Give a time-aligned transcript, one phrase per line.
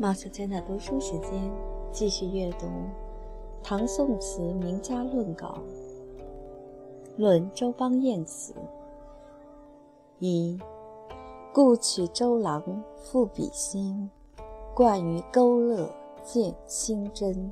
[0.00, 1.50] 马小娟的读书时间，
[1.90, 2.68] 继续阅读
[3.64, 5.58] 唐宋词名家论稿，
[7.16, 8.54] 论周邦彦词。
[10.20, 10.56] 一，
[11.52, 12.62] 故取周郎
[12.96, 14.08] 赋比兴，
[14.72, 15.90] 惯于勾勒
[16.22, 17.50] 见清真。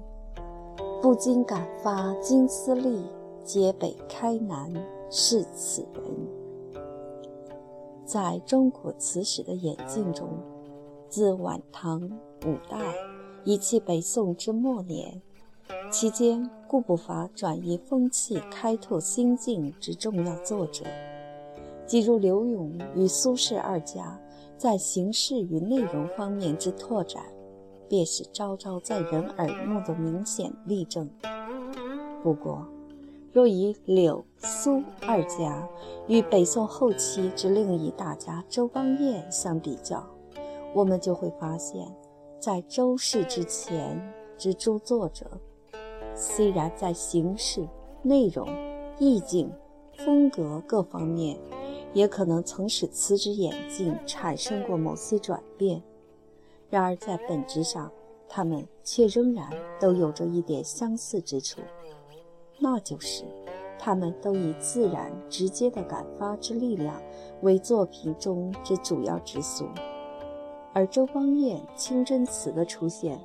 [1.02, 3.04] 不禁感发金丝丽，
[3.42, 4.72] 皆北开南
[5.10, 6.04] 是此人。
[8.04, 10.28] 在中国词史的演进中，
[11.08, 12.02] 自晚唐、
[12.44, 12.78] 五代，
[13.44, 15.20] 以及北宋之末年，
[15.90, 20.84] 期间固不乏转移风气、开拓心境之重要作者，
[21.86, 24.20] 即如柳永与苏轼二家
[24.58, 27.22] 在形式与内容方面之拓展，
[27.88, 31.08] 便是昭昭在人耳目的明显例证。
[32.22, 32.66] 不过，
[33.32, 35.68] 若以柳、苏二家
[36.08, 40.04] 与北宋后期之另一大家周邦彦相比较，
[40.74, 41.86] 我们就会发现，
[42.38, 44.00] 在周氏之前
[44.36, 45.26] 之诸作者，
[46.14, 47.66] 虽然在形式、
[48.02, 48.48] 内容、
[48.98, 49.50] 意境、
[49.96, 51.38] 风格各方面，
[51.94, 55.82] 也可能曾使辞职演进产生过某些转变，
[56.68, 57.90] 然而在本质上，
[58.28, 59.48] 他们却仍然
[59.80, 61.62] 都有着一点相似之处，
[62.58, 63.24] 那就是，
[63.78, 67.00] 他们都以自然直接的感发之力量
[67.40, 69.64] 为作品中之主要之素。
[70.76, 73.18] 而周邦彦清真词的出现，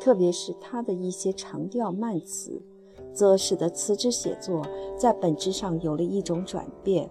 [0.00, 2.60] 特别是他的一些长调慢词，
[3.14, 7.08] 则使得词之写作在本质上有了一种转变，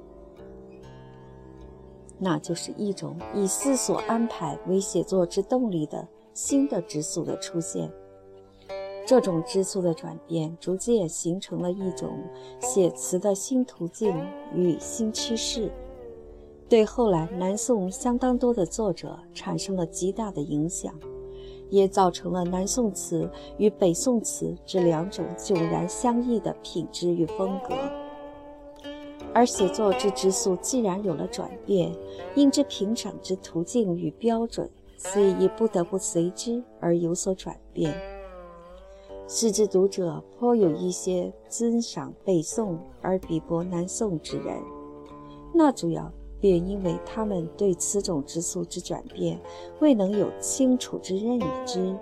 [2.20, 7.90] 那就是一种以思索安排为写作之动力的新的之素的出现。
[9.06, 12.10] 这种之素的转变，逐渐形成了一种
[12.60, 14.14] 写词的新途径
[14.54, 15.72] 与新趋势。
[16.70, 20.94] 对后来南宋相当多的作者产生了极大的影响，
[21.70, 27.74] 也造成了南宋词与北宋词这两种迥然相异的品质与风格。
[29.34, 31.90] 而写作之之素既然有了转变，
[32.36, 37.96] 应之评赏之途径与标准，所以也不得不随之而有所转变，
[39.26, 44.62] 使之读者颇有一些尊赏北宋而鄙薄南宋之人。
[45.54, 46.12] 那主要。
[46.40, 49.40] 便因为他们对此种之素之转变
[49.80, 51.96] 未能有清楚之认知，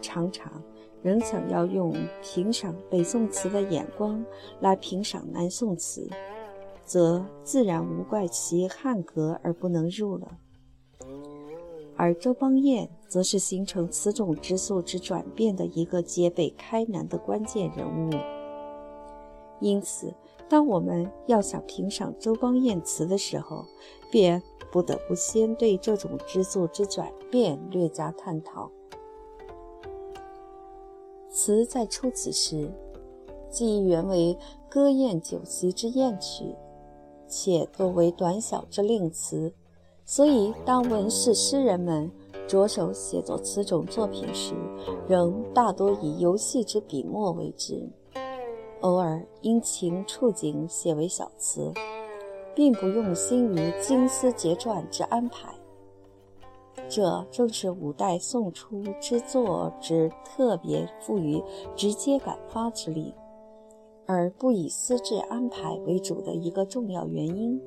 [0.00, 0.62] 常常
[1.02, 4.24] 仍想要用评赏北宋词的眼光
[4.60, 6.08] 来评赏南宋词，
[6.84, 10.38] 则自然无怪其汉格而不能入了。
[11.96, 18.12] 而周邦彦则是形成此种之素之转变的一个皆北开南的关键人物，
[19.60, 20.14] 因此。
[20.48, 23.66] 当我们要想评赏周邦彦词的时候，
[24.10, 24.42] 便
[24.72, 28.70] 不得不先对这种之作之转变略加探讨。
[31.30, 32.72] 词在初起时，
[33.50, 34.36] 既原为
[34.68, 36.56] 歌宴酒席之宴曲，
[37.26, 39.52] 且多为短小之令词，
[40.06, 42.10] 所以当文士诗人们
[42.46, 44.54] 着手写作此种作品时，
[45.06, 47.88] 仍大多以游戏之笔墨为之。
[48.80, 51.72] 偶尔因情触景写为小词，
[52.54, 55.52] 并不用心于精思结撰之安排。
[56.88, 61.42] 这正是五代宋初之作之特别赋予
[61.74, 63.12] 直接感发之力，
[64.06, 67.60] 而不以思志安排为主的一个重要原因。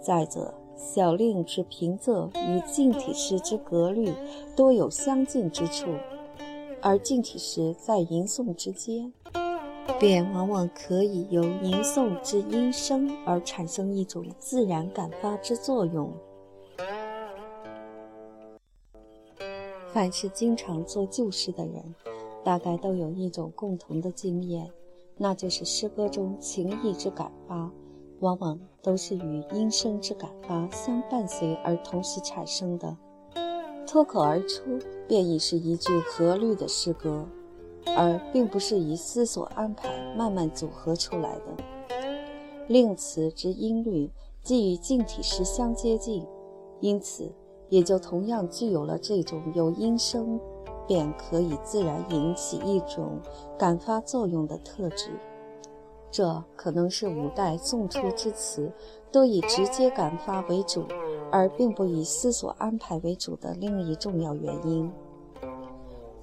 [0.00, 4.12] 再者，小令之平仄与近体诗之格律
[4.56, 5.86] 多有相近之处，
[6.82, 9.12] 而近体诗在吟诵之间。
[9.98, 16.12] 便往往可以由吟诵之音声而产生一种自然感发之作用。
[19.92, 21.94] 凡是经常做旧诗的人，
[22.44, 24.70] 大概都有一种共同的经验，
[25.16, 27.72] 那就是诗歌中情意之感发，
[28.20, 32.94] 往往都是与音声之感发相伴随而同时产生的，
[33.86, 34.78] 脱口而出，
[35.08, 37.26] 便已是一句合律的诗歌。
[37.94, 41.42] 而并不是以思索安排慢慢组合出来的。
[42.68, 44.10] 令词之音律
[44.42, 46.26] 既与静体诗相接近，
[46.80, 47.30] 因此
[47.68, 50.40] 也就同样具有了这种由音声
[50.86, 53.20] 便可以自然引起一种
[53.58, 55.10] 感发作用的特质。
[56.10, 58.72] 这可能是五代宋初之词
[59.12, 60.84] 都以直接感发为主，
[61.30, 64.90] 而并不以思索安排为主的另一重要原因。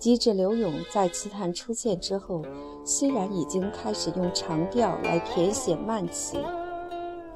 [0.04, 2.42] 及至柳永在词坛出现之后，
[2.84, 6.36] 虽然已经开始用长调来填写慢词，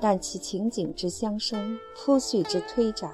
[0.01, 3.09] 但其情景之相生、铺叙之推展，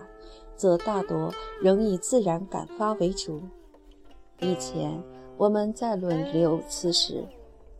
[0.56, 3.44] 则大多仍以自然感发为主。
[4.40, 5.00] 以前
[5.38, 7.24] 我们在论柳词时，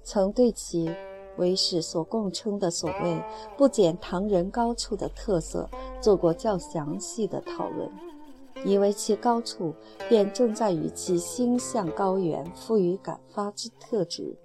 [0.04, 0.92] 曾对其
[1.38, 3.20] 为世所共称的所谓
[3.58, 5.68] “不减唐人高处”的特色
[6.00, 7.90] 做过较详细的讨论，
[8.66, 9.74] 以为其高处
[10.08, 14.38] 便正在于其心向高远、富于感发之特质，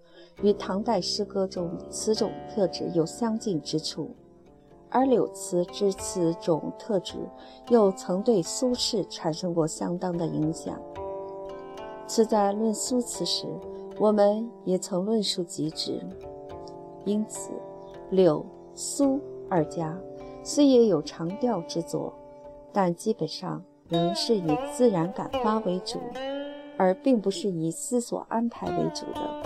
[0.43, 4.11] 与唐代诗歌中此种特质有相近之处。
[4.91, 7.17] 而柳词之此种特质，
[7.69, 10.81] 又曾对苏轼产生过相当的影响。
[12.07, 13.47] 此在论苏词时，
[13.99, 16.01] 我们也曾论述及之。
[17.05, 17.51] 因此，
[18.11, 18.45] 柳、
[18.75, 19.21] 苏
[19.51, 19.95] 二家
[20.43, 22.15] 虽也有长调之作，
[22.73, 25.99] 但基本上仍是以自然感发为主，
[26.77, 29.43] 而并不是以思索安排为主的。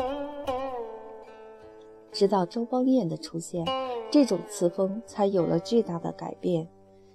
[2.13, 3.65] 直到周邦彦的出现。
[4.11, 6.69] 这种词风才有了巨大的改变，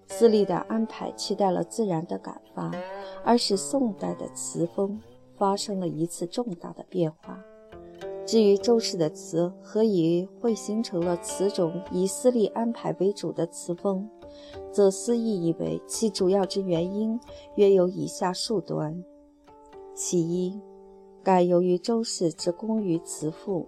[0.08, 2.72] 私立的安排取代了自然的感发，
[3.24, 5.00] 而使宋代的词风
[5.36, 7.40] 发生了一次重大的变化。
[8.26, 14.10] 至于周氏的词何以会形成了此种以私立安排为主的词风，
[14.72, 17.20] 则思义以为其主要之原因
[17.56, 19.04] 约有以下数端：
[19.94, 20.60] 其一，
[21.24, 23.68] 盖由于周氏之功于词赋，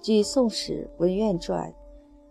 [0.00, 1.70] 据《宋史文苑传》。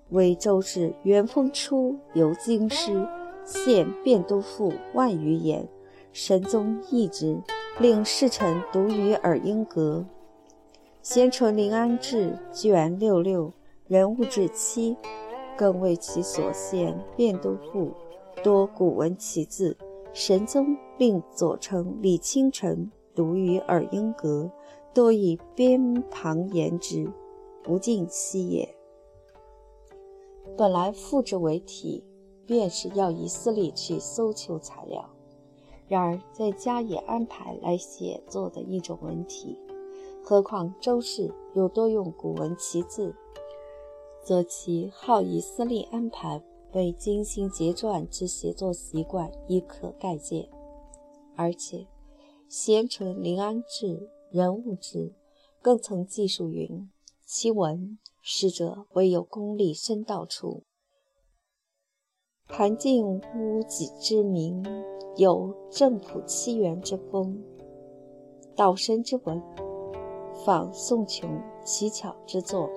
[0.10, 3.06] 为周氏元丰初游京师，
[3.44, 5.68] 献汴都赋万余言，
[6.14, 7.38] 神宗译之，
[7.82, 10.06] 令侍臣读于耳音阁。
[11.02, 13.52] 贤淳临安志卷六六
[13.86, 14.96] 人物志七，
[15.58, 17.92] 更为其所献汴都赋
[18.44, 19.76] 多古文奇字，
[20.14, 24.52] 神宗令左丞李清晨读于耳音阁，
[24.94, 27.12] 多以鞭旁言之，
[27.64, 28.76] 不尽悉也。
[30.56, 32.04] 本来复制为体，
[32.46, 35.02] 便是要以私力去搜求材料；
[35.88, 39.58] 然而在家也安排来写作的一种文体。
[40.24, 43.16] 何况周氏又多用古文奇字，
[44.28, 46.44] 则其好以私力安排
[46.74, 50.50] 为精心结撰之写作习惯亦可概见。
[51.38, 51.88] 而且，
[52.50, 55.14] 贤臣临安志人物志
[55.62, 56.92] 更曾记述云：
[57.26, 57.98] 其文。
[58.22, 60.64] 使者唯有功力深道处，
[62.50, 64.62] 盘尽屋脊之名，
[65.16, 67.42] 有正朴凄元之风，
[68.54, 69.42] 道深之文，
[70.46, 72.70] 仿宋琼奇巧之作，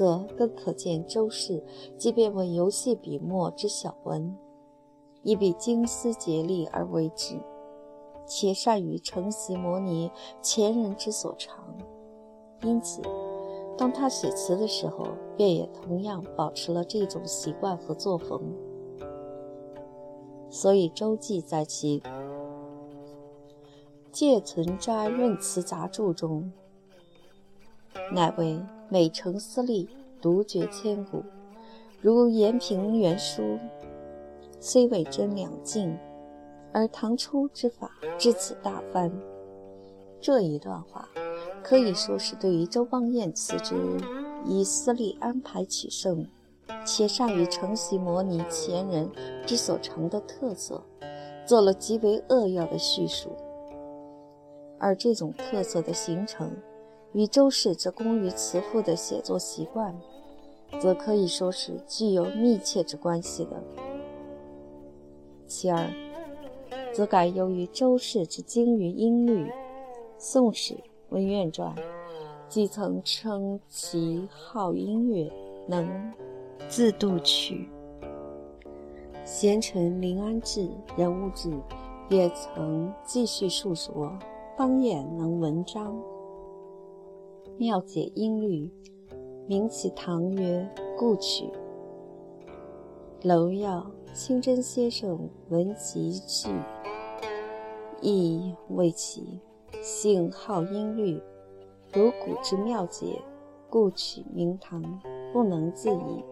[0.00, 1.62] 则更可见周氏
[1.98, 4.34] 即便为游戏笔墨之小文，
[5.22, 7.36] 亦必精思竭力而为之，
[8.26, 10.10] 且善于承袭模拟
[10.40, 11.76] 前人之所长，
[12.62, 13.02] 因此。
[13.76, 15.06] 当他写词的时候，
[15.36, 18.40] 便也同样保持了这种习惯和作风。
[20.48, 22.00] 所以周记在其
[24.10, 26.50] 《借存斋论词杂著》中，
[28.14, 28.58] 乃为
[28.90, 29.88] 美成私立，
[30.20, 31.22] 独绝千古。
[32.02, 33.58] 如延平原书，
[34.60, 35.96] 虽未臻两尽，
[36.72, 39.10] 而唐初之法至此大翻。
[40.20, 41.08] 这一段话。
[41.62, 43.74] 可以说是对于周邦彦辞之
[44.46, 46.26] 以私利安排取胜，
[46.86, 49.08] 且善于承袭模拟前人
[49.46, 50.82] 之所成的特色，
[51.46, 53.30] 做了极为扼要的叙述。
[54.78, 56.50] 而这种特色的形成，
[57.12, 59.94] 与周氏这工于词赋的写作习惯，
[60.80, 63.62] 则可以说是具有密切之关系的。
[65.46, 65.90] 其二，
[66.92, 69.50] 则改由于周氏之精于音律，
[70.18, 70.76] 宋史。
[71.08, 71.74] 文苑传
[72.48, 75.28] 既曾称其好音乐，
[75.66, 76.12] 能
[76.68, 77.68] 自度曲。
[79.24, 81.50] 贤臣临安志人物志
[82.08, 84.16] 也曾继续述说
[84.56, 86.00] 方彦能文章，
[87.60, 88.70] 妙解音律，
[89.46, 91.44] 名其堂曰故曲。
[93.22, 96.48] 楼耀清真先生文集序，
[98.00, 99.38] 亦谓其。
[99.82, 101.20] 性好音律，
[101.92, 103.20] 如古之妙解，
[103.68, 104.82] 故取名堂，
[105.30, 106.24] 不能自已。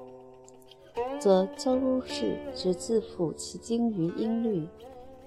[1.20, 4.66] 则周氏之自负其精于音律，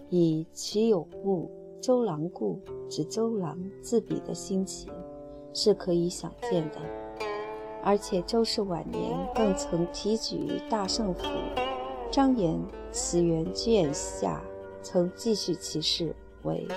[0.09, 1.47] 以其有物
[1.79, 4.91] 周郎故之周郎自比的心情，
[5.53, 6.79] 是可以想见的。
[7.83, 11.23] 而且周氏晚年更曾提举大圣府，
[12.11, 12.59] 张言
[12.91, 14.43] 慈源卷下
[14.81, 16.67] 曾继续其事为。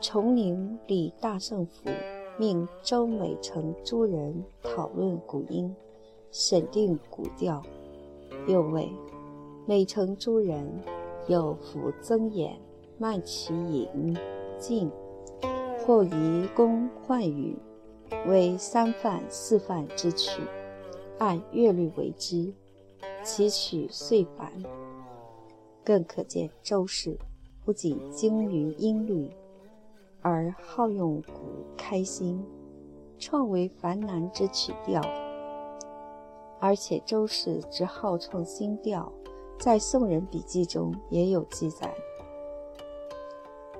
[0.00, 1.90] 崇宁立大圣府，
[2.38, 5.74] 命周美成诸人讨论古音，
[6.30, 7.62] 审定古调。
[8.46, 8.88] 又谓
[9.66, 10.80] 美成诸人
[11.26, 12.58] 又复增言
[12.96, 14.16] 慢其引
[14.56, 14.90] 进，
[15.84, 17.56] 或移宫换语，
[18.26, 20.42] 为三范四范之曲，
[21.18, 22.52] 按乐律为之，
[23.22, 24.52] 其曲遂繁。
[25.84, 27.18] 更可见周氏
[27.64, 29.30] 不仅精于音律，
[30.20, 32.44] 而好用鼓开心，
[33.18, 35.00] 创为繁难之曲调。
[36.60, 39.10] 而且周氏之好创新调，
[39.58, 41.94] 在宋人笔记中也有记载。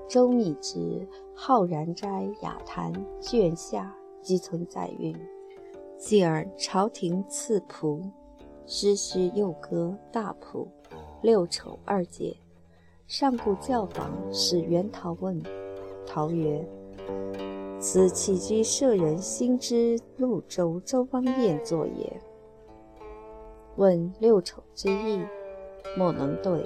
[0.09, 0.79] 周密之
[1.35, 5.17] 《浩然斋雅谈》卷下即曾载韵
[5.97, 8.03] ：“继而朝廷赐仆，
[8.67, 10.69] 诗须又歌大谱。”
[11.23, 12.37] 六丑二节，
[13.09, 15.43] 上顾教坊使元陶问，
[16.07, 16.65] 陶曰
[17.81, 22.21] ：“此起居舍人心之潞州周邦彦作也。”
[23.75, 25.21] 问六丑之意，
[25.97, 26.65] 莫能对。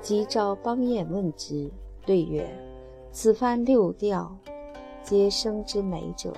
[0.00, 1.70] 即召邦彦问之，
[2.06, 2.48] 对曰
[3.12, 4.34] ：“此番六调，
[5.02, 6.32] 皆生之美者，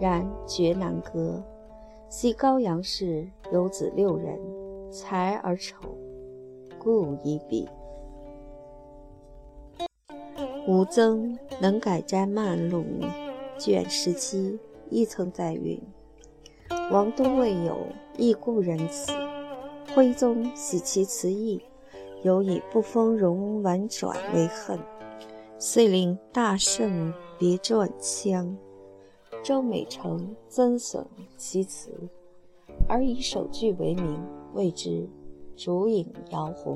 [0.00, 1.42] 然绝难歌。
[2.08, 4.38] 昔高阳氏有子六人，
[4.90, 5.76] 才而丑。”
[6.82, 7.68] 故一笔。
[10.66, 12.84] 吴曾能改斋漫录
[13.58, 15.80] 卷十七亦曾载云：
[16.90, 17.76] 王都未有，
[18.16, 19.12] 亦故人此。
[19.94, 21.60] 徽宗喜其词意，
[22.22, 24.78] 有以不丰容婉转为恨，
[25.58, 28.56] 遂令大圣别撰腔。
[29.42, 31.06] 周美成增损
[31.36, 31.90] 其词，
[32.88, 34.20] 而以首句为名，
[34.54, 35.08] 谓之。
[35.56, 36.74] 烛影摇红。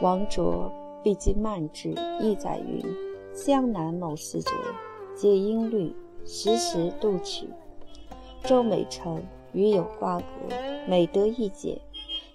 [0.00, 0.70] 王卓
[1.02, 2.84] 毕竟慢志意载云：
[3.32, 4.52] 江南某诗者，
[5.12, 5.92] 皆音律，
[6.24, 7.48] 时时度曲。
[8.44, 9.20] 周美成
[9.52, 10.24] 与有瓜葛，
[10.88, 11.80] 每得一解，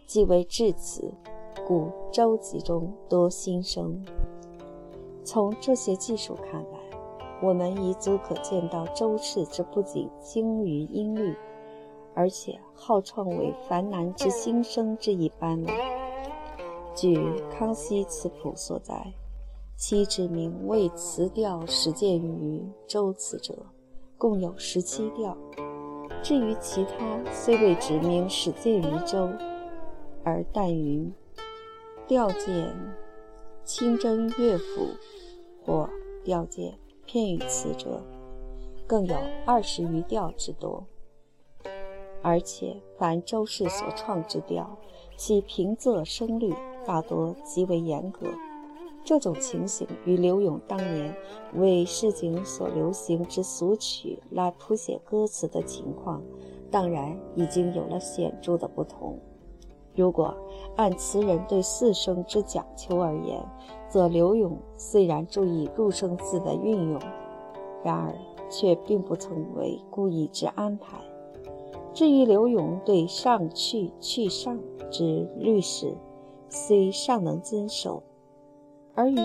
[0.06, 1.10] 即为至词，
[1.66, 4.04] 故周集中多新声。
[5.24, 6.79] 从这些技术看来，
[7.42, 11.36] 我们已足可见到周氏之不仅精于音律。
[12.16, 15.72] 而且好创为繁难之心声之一般了。
[16.94, 17.18] 据
[17.50, 19.14] 康熙词谱所载，
[19.78, 23.56] 其指名为词调始见于周词者，
[24.18, 25.38] 共有十七调。
[26.22, 29.30] 至于其他，虽未指名始见于周，
[30.26, 31.10] 而但于
[32.06, 32.76] 调见
[33.64, 34.88] 清真乐府
[35.64, 35.90] 或
[36.26, 36.78] 调见
[37.12, 38.00] 片语词者，
[38.86, 40.86] 更有二十余调之多。
[42.22, 44.78] 而且，凡周氏所创之调，
[45.18, 46.54] 其平仄声律
[46.86, 48.28] 大多极为严格。
[49.04, 51.12] 这种情形与柳永当年
[51.56, 56.22] 为市井所流行之俗曲来谱写歌词的情况，
[56.70, 59.18] 当然已经有了显著的不同。
[59.96, 60.38] 如果
[60.76, 63.44] 按词人对四声之讲求而言，
[63.90, 67.00] 则柳永虽然注意入声字的运用，
[67.84, 68.14] 然而
[68.50, 71.00] 却并不曾为故意之安排。
[71.94, 74.60] 至于刘永对上去去上
[74.92, 75.98] 之律史，
[76.48, 78.04] 虽尚能遵守，
[78.94, 79.18] 而于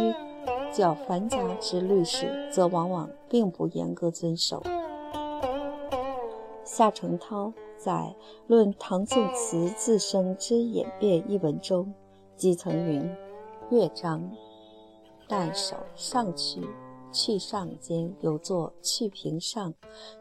[0.73, 4.63] 较繁杂之律史，则往往并不严格遵守。
[6.65, 7.93] 夏承焘在
[8.47, 11.93] 《论唐宋词自身之演变》一文中，
[12.35, 13.09] 即曾云
[13.71, 14.31] ：“乐章
[15.29, 16.61] 但手上去
[17.13, 19.73] 去上间有作去平上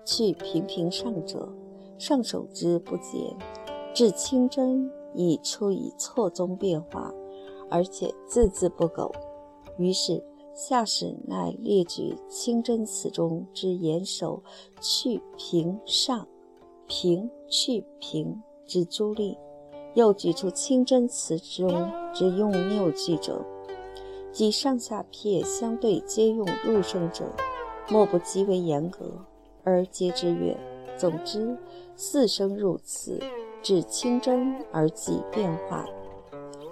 [0.05, 1.48] 去平平上者。”
[2.00, 3.38] 上手之不减，
[3.93, 7.13] 至清真已出以错综变化，
[7.69, 9.10] 而且字字不苟。
[9.77, 10.22] 于是
[10.53, 14.41] 下士乃列举清真词中之严守
[14.81, 16.27] 去平上
[16.88, 19.38] 平去平之诸例，
[19.93, 23.45] 又举出清真词中之用拗句者，
[24.33, 27.25] 即上下撇相对皆用入声者，
[27.87, 29.23] 莫不极为严格，
[29.63, 30.57] 而皆之曰。
[30.97, 31.55] 总之，
[31.95, 33.19] 四声入词，
[33.61, 35.85] 至清真而即变化。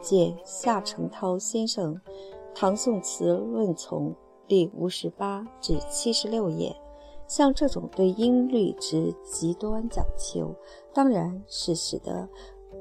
[0.02, 1.96] 见夏承焘先生
[2.56, 4.10] 《唐宋词论丛》
[4.48, 6.76] 第五十八至七十六页。
[7.28, 10.54] 像这种对音律之极端讲求，
[10.94, 12.28] 当然是使得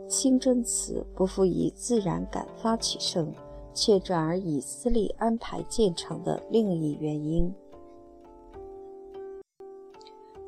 [0.08, 3.32] 清真词不复以自然感发取胜，
[3.80, 7.50] 却转而以私利安排建成的另一原因。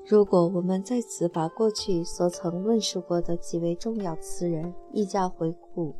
[0.04, 5.94] 如果我们在此把过去所曾论述过的几位重要词人一家回顾，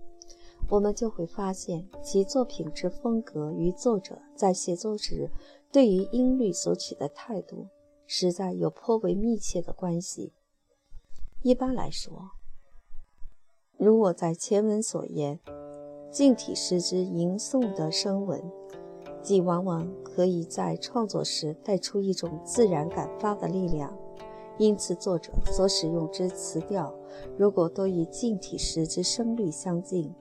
[0.68, 5.30] 我们就会发现其作品之风格与作者在写作时
[5.72, 7.66] 对于音律所取的态度，
[8.06, 10.34] 实在有颇为密切的关系。
[11.40, 12.32] 一般来说，
[13.78, 15.40] 如我在前文所言，
[16.12, 18.38] 近体诗之吟诵的声文，
[19.23, 23.90] 即往往可以在创作时带出一种自然感发的力量。
[24.59, 26.92] 因此，作者所使用之词调，
[27.38, 30.14] 如果多与近体诗之声律相近，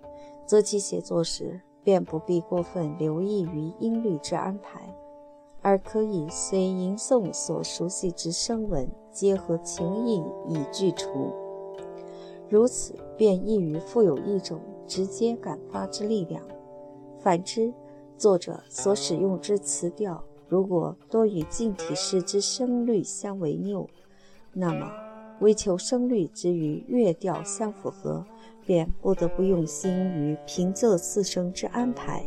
[0.45, 4.95] 则其写作时便不必过分留意于音律之安排，
[5.62, 11.10] 而可以随吟诵所熟悉之声文，结合情意以具除。
[12.48, 16.43] 如此，便易于富有一种直接感发之力量。
[17.19, 17.73] 反之，
[18.17, 23.88] 作者所使用之词调，如果多与近体诗之声律相违拗，
[24.53, 24.91] 那么
[25.39, 28.25] 为求声律之与乐调相符合，
[28.65, 32.23] 便不得不用心于平仄四声之安排。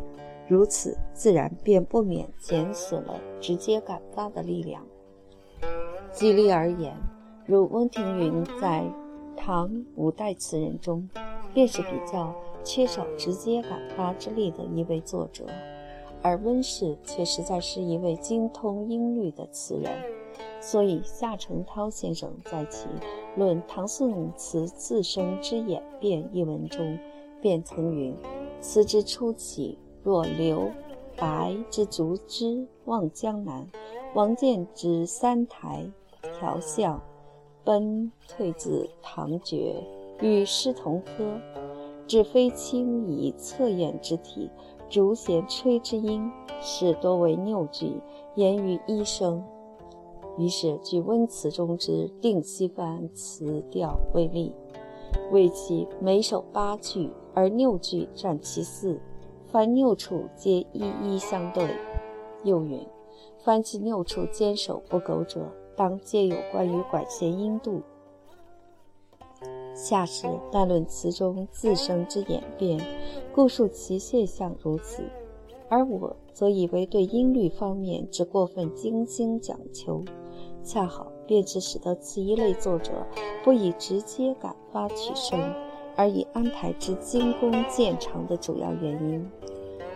[0.48, 4.86] 如此，自然便不免减损了直接感发的力量。
[6.12, 6.94] 举例而言，
[7.46, 8.84] 如温庭筠在。
[9.36, 11.08] 唐五代词人中，
[11.52, 15.46] 便是比较缺少直接感发之力的一位作者，
[16.22, 19.92] 而温氏却实在是一位精通音律的词人。
[20.60, 22.86] 所以夏承焘先生在其
[23.36, 26.98] 《论唐宋词自声之演变》一文中，
[27.42, 28.16] 便曾云
[28.62, 30.70] ：“词之初起，若刘
[31.16, 33.68] 白之竹枝望江南，
[34.14, 35.90] 王建之三台
[36.38, 37.02] 调笑。”
[37.64, 39.74] 奔退自唐绝，
[40.20, 41.24] 与师同科，
[42.06, 44.50] 只非轻以侧眼之体，
[44.90, 46.30] 竹弦吹之音，
[46.60, 48.00] 是多为拗句，
[48.34, 49.42] 言于一声。
[50.36, 54.52] 于是据温词中之定西番词调为例，
[55.32, 59.00] 为其每首八句，而拗句占其四，
[59.46, 61.66] 凡拗处皆一一相对。
[62.42, 62.86] 又云：
[63.42, 65.50] 凡其拗处坚守不苟者。
[65.76, 67.82] 当皆有关于管弦音度。
[69.74, 72.80] 下时但论词中自声之演变，
[73.34, 75.02] 故述其现象如此；
[75.68, 80.04] 而我则以为对音律方面之过分精心讲求，
[80.62, 82.92] 恰好便是使得此一类作者
[83.42, 85.40] 不以直接感发取胜，
[85.96, 89.28] 而以安排之精工见长的主要原因。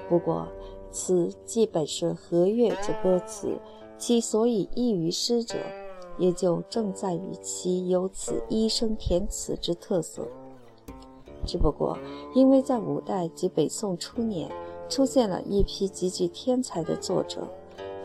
[0.09, 0.49] 不过，
[0.91, 3.57] 此既本是和乐之歌词。
[3.99, 5.59] 其所以异于诗者，
[6.17, 10.27] 也就正在于其有此一声填词之特色。
[11.45, 11.99] 只不过，
[12.35, 14.51] 因为在五代及北宋初年，
[14.89, 17.49] 出现了一批极具天才的作者，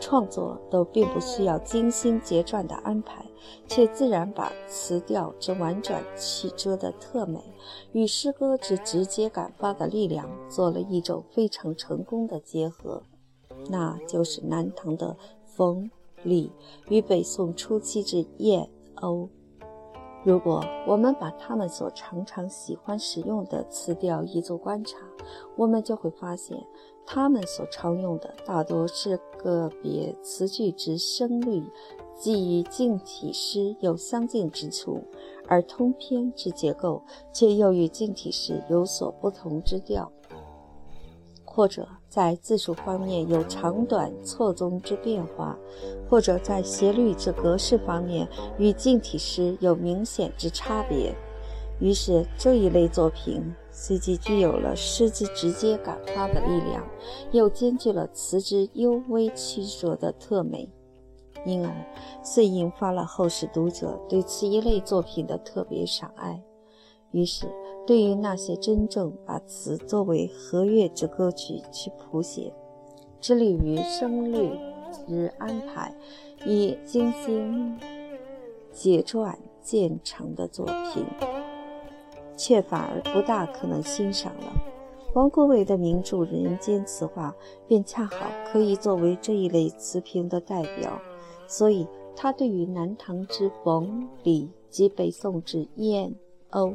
[0.00, 3.24] 创作都并不需要精心结撰的安排，
[3.68, 7.40] 却自然把词调之婉转曲折的特美，
[7.92, 13.02] 与诗歌之直接感发的力量，做了一种非常成功的结合，
[13.68, 15.16] 那就是南唐的。
[15.54, 15.88] 冯
[16.22, 16.50] 李
[16.88, 19.28] 与北宋初期之燕鸥，
[20.24, 24.98] 如果我们把他们所常常喜欢使用的词调一做观察，
[25.56, 26.58] 我们就会发现，
[27.06, 31.62] 他们所常用的大多是个别词句之声律，
[32.16, 35.02] 既与近体诗有相近之处，
[35.46, 40.10] 而通篇之结构却又与近体诗有所不同之调。
[41.44, 45.58] 或者在字数方面有长短错综之变化，
[46.08, 51.12] 或者在斜律之格式方面与近体诗有明显之差别。
[51.80, 56.84] 于是这一类作品虽既具有了诗之直接感发的力量，
[57.32, 60.70] 又兼具了词之幽微曲折的特美，
[61.44, 61.74] 因而
[62.22, 66.40] 遂引发了后世读者对此一类作品的特别赏爱。
[67.10, 67.48] 于是。
[67.86, 72.52] 对于那些真正把词作为和乐之歌曲去谱写，
[73.20, 74.50] 致力于声律
[75.06, 75.94] 之安排，
[76.46, 77.78] 以精心
[78.72, 81.04] 结撰建成的作品，
[82.36, 84.52] 却反而不大可能欣赏了。
[85.14, 87.36] 王国维的名著《人间词话》
[87.68, 90.98] 便恰好可以作为这一类词评的代表，
[91.46, 96.14] 所以他对于南唐之冯李及北宋之燕
[96.50, 96.74] 鸥。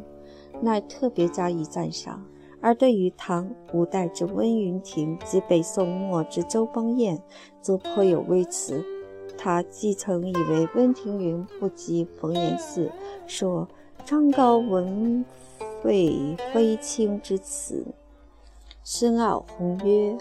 [0.62, 2.24] 乃特别加以赞赏，
[2.62, 7.22] 而对于唐五代之温云亭及北宋末之周邦彦，
[7.62, 8.84] 则颇有微词。
[9.38, 12.92] 他既曾以为温庭筠不及冯延巳，
[13.26, 13.68] 说
[14.04, 15.24] 张高文
[15.82, 17.86] 废非卿之词，
[18.84, 20.18] 深奥宏约，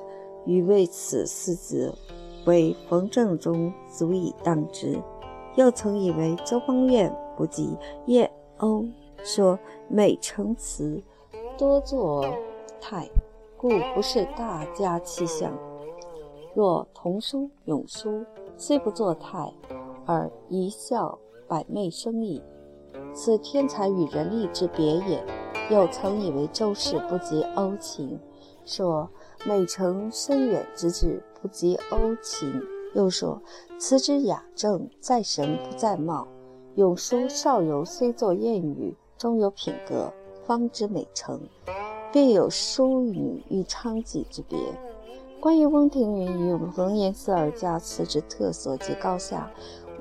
[0.46, 1.92] 余为此四字
[2.46, 4.96] 为冯正中足以当之。
[5.56, 8.86] 又曾以为周邦彦不及叶欧。
[9.24, 9.58] 说
[9.90, 11.02] 美成词，
[11.56, 12.22] 多作
[12.78, 13.08] 态，
[13.56, 15.52] 故不是大家气象。
[16.54, 18.24] 若童书、咏书，
[18.56, 19.50] 虽不作态，
[20.04, 22.42] 而一笑百媚生矣。
[23.14, 25.24] 此天才与人力之别也。
[25.70, 28.18] 又曾以为周氏不及欧秦，
[28.64, 29.08] 说
[29.46, 32.50] 美成深远之志不及欧秦。
[32.94, 33.40] 又说
[33.78, 36.26] 词之雅正在神不在貌。
[36.76, 40.10] 永书少游虽作艳语，终有品格，
[40.46, 41.38] 方知美成。
[42.10, 44.58] 便有淑女与娼妓之别。
[45.40, 49.50] 关于翁庭云与龙岩寺二家词之特色及高下，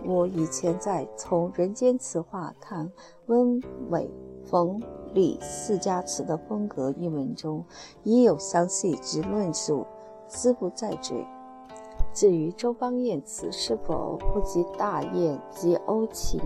[0.05, 2.89] 我以前在《从人间词话看
[3.25, 4.09] 温伟、
[4.45, 4.81] 冯、
[5.13, 7.65] 李四家词的风格》一文中，
[8.03, 9.85] 已有详细之论述，
[10.29, 11.27] 兹不再赘。
[12.17, 16.41] 至于周邦彦词是否不及大雁及欧秦，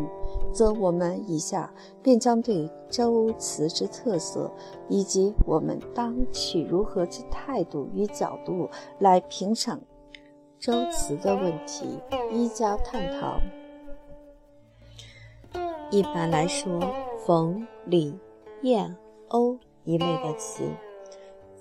[0.51, 4.51] 则我们以下便将对周词之特色，
[4.89, 9.79] 以及我们当取如何之态度与角度来评赏
[10.60, 11.97] 周词的问题，
[12.29, 13.39] 一加探讨。
[15.89, 16.81] 一般来说，
[17.25, 18.13] 冯、李、
[18.63, 18.93] 燕、
[19.29, 20.65] 欧一类的词，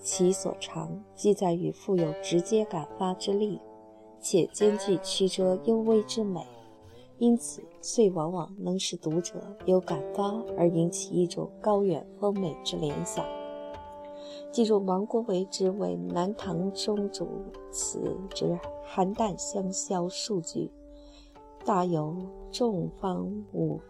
[0.03, 3.61] 其所长即在于富有直接感发之力。
[4.21, 6.47] 且兼具曲折幽微之美，
[7.19, 13.25] 因此遂往往能使读者有感发而引起一种高远丰美之联想。
[14.53, 17.29] 记住王国维之为南唐中主
[17.71, 20.71] 词之寒淡香消数句，
[21.65, 22.17] 大有
[22.51, 23.81] 众芳舞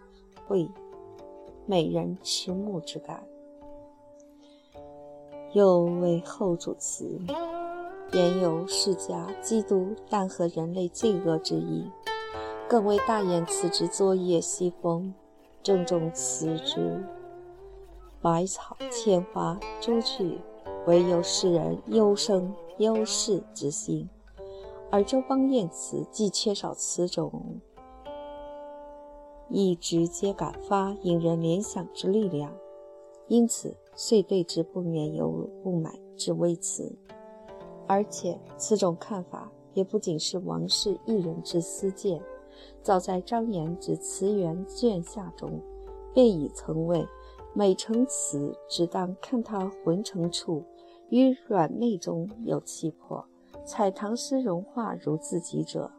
[0.46, 0.68] 会，
[1.66, 3.26] 美人迟暮之感。
[5.52, 7.18] 又为后主词。
[8.12, 11.88] 言由世家基督但和人类罪恶之意，
[12.68, 15.14] 更为大言辞之作业西风，
[15.62, 17.00] 正中辞之
[18.20, 20.40] 百草千花诸趣，
[20.86, 24.08] 唯有世人忧生忧世之心。
[24.90, 27.60] 而周邦彦词既缺少此种
[29.48, 32.52] 以直接感发、引人联想之力量，
[33.28, 36.92] 因此遂对之不免有不满之微词。
[37.90, 42.22] 而且此种看法也不仅是王氏一人之私见，
[42.84, 45.60] 早在张炎之《词源卷下》中，
[46.14, 47.04] 便已曾谓
[47.52, 50.62] ：“美成词，只当看他浑成处，
[51.08, 53.26] 于软媚中有气魄。
[53.64, 55.90] 采唐诗融化如自己者，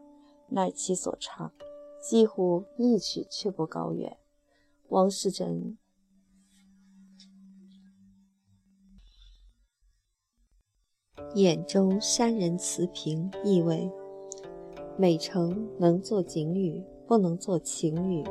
[0.48, 1.52] 乃其所唱。
[2.02, 4.16] 几乎一曲却不高远。”
[4.88, 5.78] 王世贞。
[11.34, 13.90] 兖州山人词评意为：
[14.98, 18.24] 美成能作景语，不能作情语。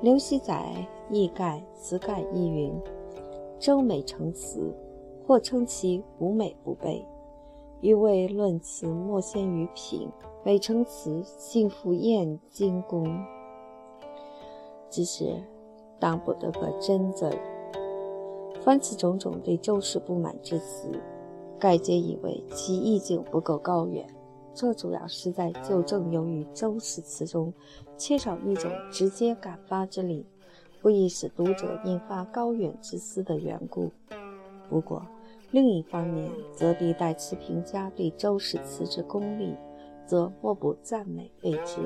[0.00, 0.74] 刘熙载
[1.10, 2.72] 意盖词盖意云：
[3.58, 4.74] 周美成词，
[5.26, 7.04] 或称其无美不备。
[7.82, 10.08] 余谓论词莫先于品，
[10.42, 13.06] 美成词幸复燕京宫。
[14.88, 15.42] 只是
[16.00, 17.36] 当不得个真字儿。
[18.62, 20.90] 凡此种种对周氏不满之词。
[21.58, 24.06] 盖皆以为其意境不够高远，
[24.54, 27.52] 这主要是在就正由于周氏词中
[27.96, 30.24] 缺少一种直接感发之力，
[30.80, 33.90] 不易使读者引发高远之思的缘故。
[34.68, 35.04] 不过
[35.50, 39.54] 另一方面，则历代词评家对周氏词之功力，
[40.06, 41.78] 则莫不赞美备之。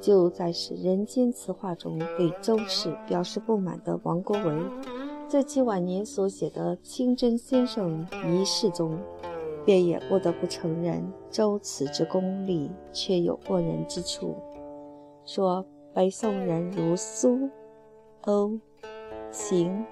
[0.00, 5.09] 就在使《人间词话》中对周氏表示不满的王国维。
[5.30, 8.98] 在其晚年所写的《清真先生遗事》中，
[9.64, 14.34] 便也不得不承认周词之功力确有过人之处。
[15.24, 15.64] 说
[15.94, 17.48] 北宋人如苏、
[18.22, 18.58] 欧、
[19.30, 19.86] 秦、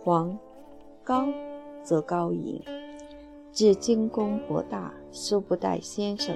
[0.00, 0.38] 黄、
[1.04, 1.28] 高，
[1.82, 2.62] 则高矣；
[3.52, 6.34] 至精功博大，殊不待先生。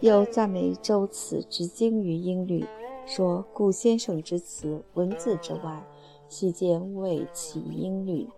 [0.00, 2.62] 又赞美周词之精于音律，
[3.06, 5.82] 说顾先生之词文字之外。
[6.30, 8.28] 其间为其音律，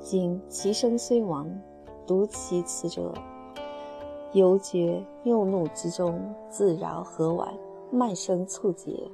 [0.00, 1.48] 今其声虽亡，
[2.04, 3.14] 读其词者，
[4.32, 7.54] 犹觉幼怒之中自饶和婉，
[7.92, 9.08] 慢声促节，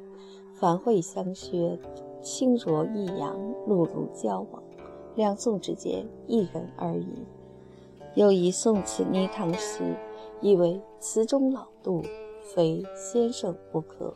[0.55, 1.79] 繁会相削，
[2.23, 4.63] 轻浊抑扬，露露交往，
[5.17, 7.27] 两宋之间一人而已。
[8.15, 9.95] 又以宋词泥唐诗，
[10.41, 12.01] 以为词中老杜，
[12.55, 14.15] 非先生不可。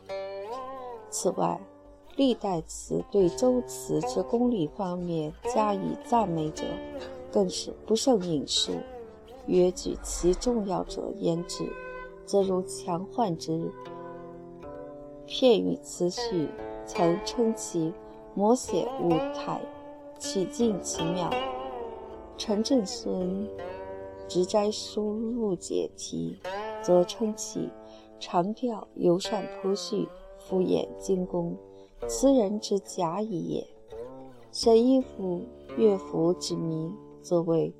[1.11, 1.61] 此外，
[2.15, 6.63] 历代词对周词之功力方面加以赞美者，
[7.31, 8.71] 更是不胜引述。
[9.47, 11.67] 约举其重要者言之，
[12.25, 13.69] 则如强焕之
[15.25, 16.47] 片语词序，
[16.85, 17.93] 曾称其
[18.37, 19.59] 摹写舞台，
[20.19, 21.29] 曲尽其妙。
[22.37, 23.49] 陈振孙
[24.27, 26.39] 直斋书入解题，
[26.81, 27.69] 则称其
[28.19, 30.07] 长调尤善铺叙。
[30.45, 31.55] 敷衍精工，
[32.07, 33.67] 词人之假矣也。
[34.51, 35.41] 沈一夫
[35.77, 37.73] 乐府之谜作为。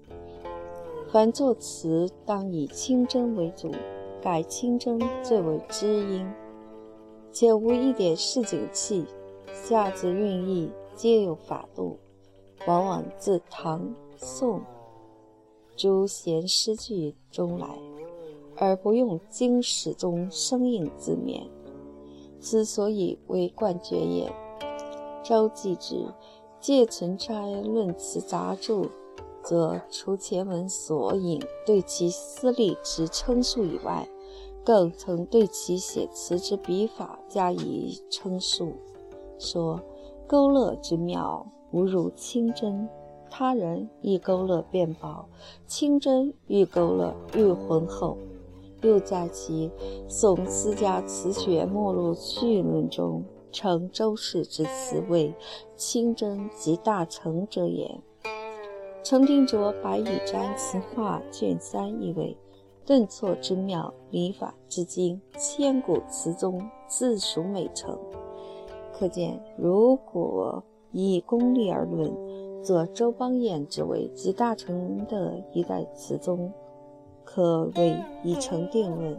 [1.11, 3.69] 凡作词，当以清真为主，
[4.21, 6.25] 改清真最为知音，
[7.33, 9.05] 且无一点市井气。
[9.51, 11.97] 下之韵意，皆有法度，
[12.65, 14.61] 往往自唐宋
[15.75, 17.67] 诸闲诗句中来，
[18.55, 21.45] 而不用经史中生硬字面。
[22.41, 24.29] 此所以为冠绝也。
[25.23, 25.95] 周继之
[26.59, 28.73] 《借存斋论词杂著》，
[29.43, 34.07] 则除前文所引对其私利之称述以外，
[34.65, 38.73] 更曾对其写词之笔法加以称述，
[39.39, 39.79] 说
[40.27, 42.89] 勾勒之妙，无如清真。
[43.29, 45.25] 他人亦勾勒变薄，
[45.65, 48.17] 清真愈勾勒愈浑厚。
[48.81, 49.69] 又在其
[50.09, 55.33] 《宋私家词学目录序论》中称周氏之词为
[55.75, 57.99] 清真及大成者也。
[59.03, 62.37] 程定卓《白羽瞻词话》卷三译为
[62.85, 67.97] 顿挫之妙，礼法之精，千古词宗自属美成。
[68.93, 72.11] 可见，如果以功力而论，
[72.63, 76.51] 则周邦彦之为集大成的一代词宗。
[77.33, 79.17] 可谓已成定论，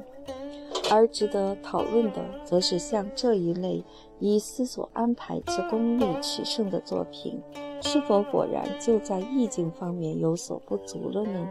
[0.91, 3.83] 而值得讨论的，则是像这一类
[4.19, 7.41] 以思索安排之功力取胜的作品，
[7.81, 11.49] 是否果然就在意境方面有所不足了呢？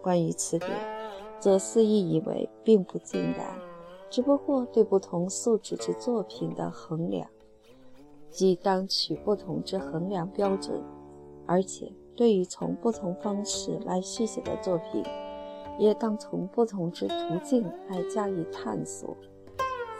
[0.00, 0.70] 关于此点，
[1.40, 3.44] 则肆意以为并不尽然，
[4.08, 7.26] 只不过对不同素质之作品的衡量，
[8.30, 10.80] 即当取不同之衡量标准，
[11.44, 15.02] 而且对于从不同方式来续写的作品。
[15.82, 19.16] 也当从不同之途径来加以探索。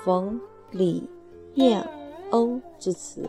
[0.05, 0.41] 冯、
[0.71, 1.11] 李、
[1.55, 1.85] 晏、
[2.31, 3.29] 欧之词，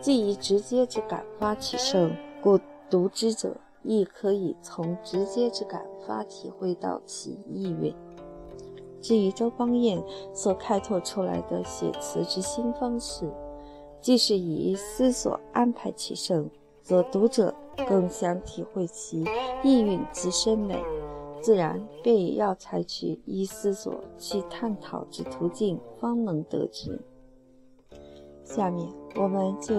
[0.00, 7.94] 既以直接之感发起胜，故读之者亦可以从直接之感发体会到其意蕴。
[9.02, 10.02] 至于周邦彦
[10.32, 13.30] 所开拓出来的写词之新方式，
[14.00, 16.48] 既是以思索安排起胜，
[16.80, 17.54] 则读者
[17.86, 19.26] 更想体会其
[19.62, 20.82] 意蕴之深美。
[21.42, 27.00] 自然便也要采取以思索去探讨之途径，方能得知。
[28.44, 29.74] 下面我们就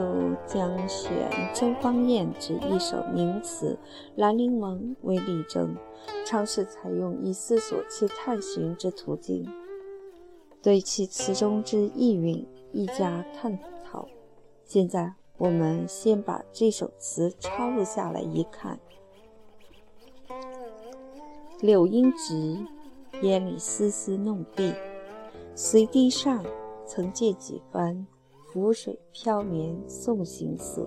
[0.46, 3.78] 将选周邦彦之一首名词
[4.16, 5.76] 《兰陵王》为例证，
[6.26, 9.48] 尝试采用以思索去探寻之途径，
[10.62, 14.08] 对其词中之意蕴一加探讨。
[14.66, 18.80] 现在我们先把这首词抄录下来一看。
[21.64, 22.58] 柳阴直，
[23.22, 24.74] 烟里丝丝弄碧。
[25.56, 26.44] 随堤上，
[26.86, 28.06] 曾见几番
[28.52, 30.86] 浮水飘绵送行色。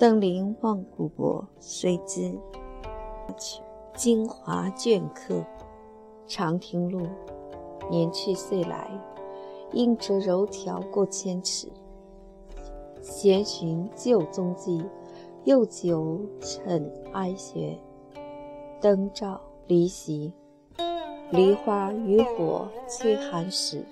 [0.00, 2.36] 登临望古柏，谁知
[3.94, 5.44] 京华镌刻。
[6.26, 7.06] 长亭路，
[7.88, 8.90] 年去岁来，
[9.72, 11.68] 应折柔条过千尺。
[13.00, 14.84] 闲寻旧踪迹，
[15.44, 17.78] 又久趁哀弦。
[18.80, 20.32] 灯照离席，
[21.30, 23.84] 梨花渔火催寒食。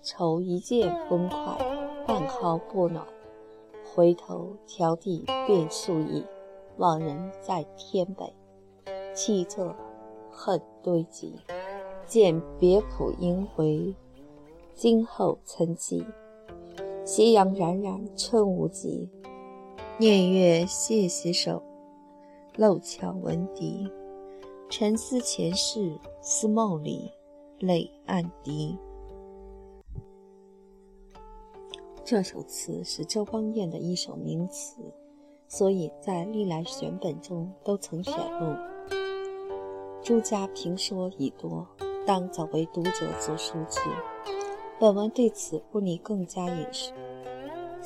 [0.00, 1.58] 愁一剑崩快，
[2.06, 3.04] 半毫不暖。
[3.94, 6.24] 回头迢递遍数亿，
[6.76, 8.32] 望人在天北。
[9.12, 9.74] 凄恻
[10.30, 11.40] 恨堆积，
[12.06, 13.92] 见别浦萦回。
[14.72, 16.04] 今后曾记，
[17.04, 19.08] 斜阳冉冉春无极。
[19.98, 21.60] 念月谢洗手。
[22.56, 23.86] 漏桥闻笛，
[24.70, 27.12] 沉思前世，思梦里，
[27.58, 28.78] 泪暗滴。
[32.02, 34.80] 这首词是周邦彦的一首名词，
[35.46, 38.56] 所以在历来选本中都曾选入。
[40.02, 41.66] 诸家评说已多，
[42.06, 43.80] 当早为读者所熟知。
[44.80, 46.94] 本文对此不拟更加引述。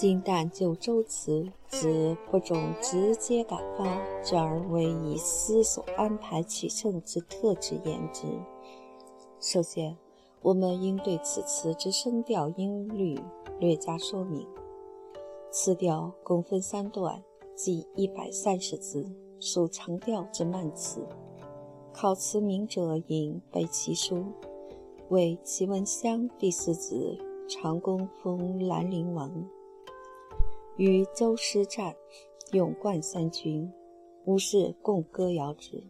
[0.00, 3.84] 今但就周词子不种直接感发，
[4.24, 8.26] 转而为以思索安排取胜之特质言之。
[9.38, 9.94] 首先，
[10.40, 13.20] 我们应对此词之声调音律
[13.58, 14.48] 略加说明。
[15.50, 17.22] 词调共分三段，
[17.54, 19.06] 即一百三十字，
[19.38, 21.06] 属长调之慢词。
[21.92, 24.24] 考词名者引背其书，
[25.10, 29.30] 为齐文襄第四子长公封兰陵王。
[30.80, 31.94] 与周师战，
[32.52, 33.70] 勇冠三军，
[34.24, 35.84] 吾士共歌谣之，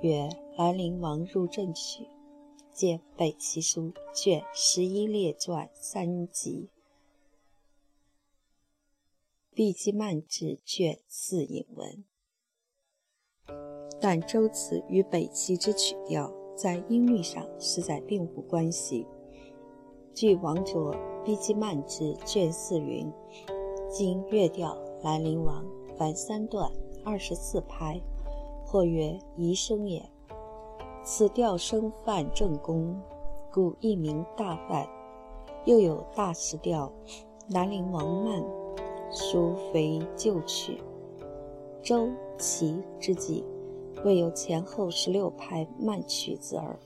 [0.00, 0.22] 曰
[0.56, 2.04] 《兰陵王入阵曲》，
[2.72, 6.70] 见《北齐书》卷十一列传三集。
[9.52, 12.02] 毕基曼志卷四引文。
[14.00, 19.06] 但周词与北齐之曲调在音律上实在并无关系。
[20.14, 23.12] 据王卓《毕基曼志卷四》云
[23.96, 25.64] ：“今乐调兰陵王，
[25.96, 26.68] 凡三段，
[27.04, 28.02] 二十四拍，
[28.66, 30.04] 或曰宜声也。
[31.04, 33.00] 此调声泛正宫，
[33.52, 34.84] 故一名大范。
[35.64, 36.90] 又有大石调，
[37.50, 38.42] 兰陵王慢，
[39.12, 40.82] 殊非旧曲。
[41.80, 43.44] 周齐之际。”
[44.04, 46.76] 未有前后十六拍慢曲子耳。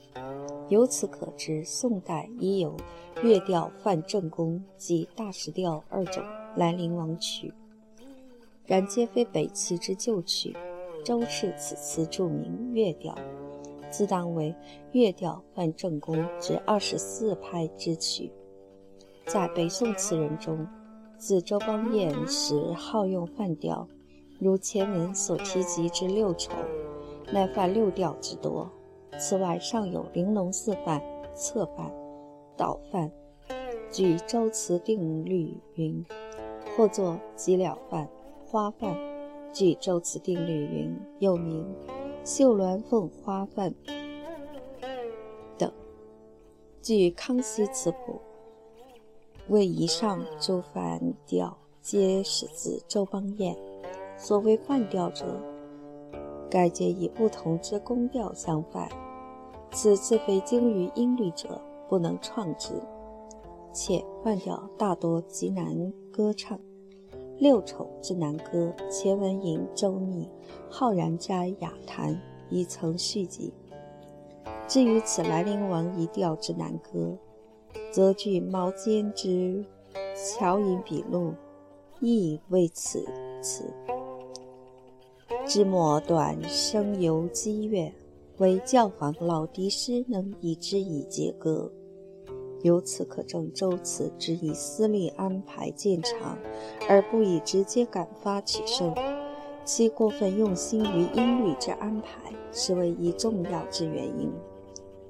[0.69, 2.77] 由此可知，宋代已有
[3.23, 6.23] 乐调范正宫及大石调二种
[6.59, 7.53] 兰陵王曲，
[8.65, 10.53] 然皆非北齐之旧曲。
[11.05, 13.15] 周氏此词著名乐调，
[13.89, 14.53] 自当为
[14.91, 18.29] 乐调泛正宫之二十四拍之曲。
[19.25, 20.67] 在北宋词人中，
[21.17, 23.87] 自周邦彦时好用泛调，
[24.37, 26.51] 如前文所提及之六丑。
[27.31, 28.69] 乃犯六调之多，
[29.17, 31.01] 此外尚有玲珑四范、
[31.33, 31.89] 侧范、
[32.57, 33.09] 倒范。
[33.91, 36.05] 据周词定律云，
[36.79, 38.07] 或作吉了饭、
[38.45, 38.95] 花饭。
[39.51, 41.67] 据周词定律云，又名
[42.23, 43.75] 绣鸾凤花饭
[45.57, 45.69] 等。
[46.81, 48.21] 据康熙词谱，
[49.49, 53.53] 为以上诸范调皆始自周邦彦。
[54.15, 55.37] 所谓饭调者，
[56.49, 58.87] 该皆以不同之宫调相反，
[59.73, 62.71] 此自非精于音律者不能创之。
[63.73, 66.57] 且饭调大多极难歌唱，
[67.39, 70.25] 六丑之南歌，前文引周密
[70.69, 72.13] 《浩然斋雅谈》
[72.49, 73.53] 已曾续集。
[74.67, 77.17] 至于此兰陵王一调之南歌，
[77.93, 79.29] 则据毛坚之
[80.37, 81.29] 《乔引笔录》，
[82.01, 83.05] 亦为此
[83.41, 83.63] 词。
[85.47, 87.89] 之末段声游激越，
[88.39, 91.71] 为教坊老笛师能以之以节歌。
[92.61, 96.37] 由此可证，周词只以私利安排见长，
[96.89, 98.93] 而不以直接感发取胜。
[99.63, 104.31] 其过分用心于音律之安排，是为一重要之原因。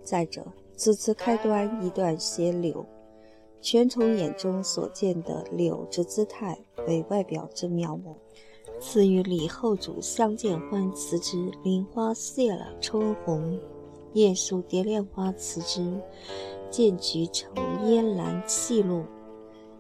[0.03, 2.85] 再者，此词开端一段写柳，
[3.62, 6.57] 全从眼中所见的柳之姿态
[6.88, 8.13] 为外表之描摹。
[8.81, 13.59] 次与李后主相见欢辞之“林花谢了春红”，
[14.13, 15.99] 晏殊《蝶恋花》辞之
[16.69, 17.47] “见菊愁
[17.86, 19.03] 烟兰泣露”，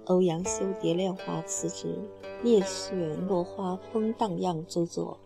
[0.07, 1.97] 欧阳修《蝶恋花》辞职，
[2.43, 5.17] 夜雪落花风荡漾”诸作，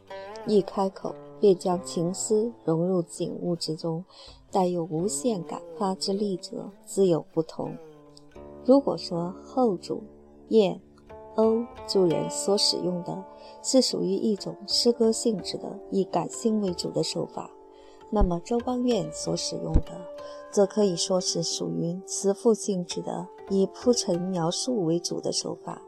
[0.48, 4.04] 一开口便将情思融入景物之中，
[4.52, 7.78] 带有无限感发之力者，自有不同。
[8.66, 10.04] 如果说后主、
[10.50, 10.80] 晏。
[11.36, 13.24] 欧诸人所使用的
[13.64, 17.50] 是属于一种诗歌性质的以感性为主的手法，
[18.12, 20.00] 那么周邦彦所使用的，
[20.54, 25.82] 则可以说是属于词赋性质的以铺陈描述为主的手法。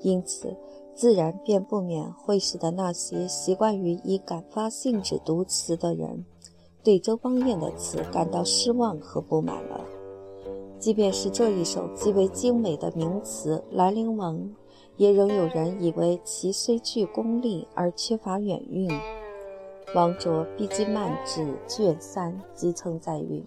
[0.00, 0.56] 因此，
[0.94, 6.24] 自然便不免会使得那些习惯于以感发性质读词的人，
[6.82, 9.84] 对周邦彦的词感到失望和不满了。
[10.78, 14.36] 即便是这一首极为精美的名词《兰陵王》，
[14.96, 18.88] 也仍有人以为其虽具功力而缺乏远韵。
[19.94, 23.44] 王卓《毕基曼志》卷三即曾载云：“